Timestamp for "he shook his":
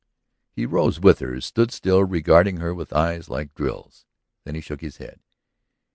4.55-4.97